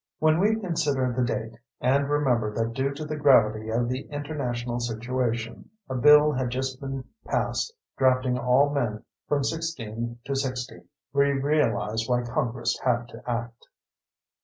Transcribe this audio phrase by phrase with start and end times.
[0.17, 4.79] When we consider the date, and remember that due to the gravity of the international
[4.79, 10.81] situation, a bill had just been passed drafting all men from 16 to 60,
[11.13, 13.67] we realize why Congress had to act.